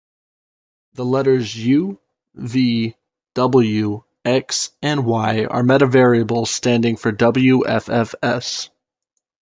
The 0.95 1.05
letters 1.05 1.55
"U", 1.63 1.99
"V", 2.33 2.95
"W", 3.35 4.03
"X", 4.25 4.71
and 4.81 5.05
"Y" 5.05 5.45
are 5.45 5.61
metavariables 5.61 6.47
standing 6.47 6.95
for 6.97 7.11
wffs. 7.11 8.69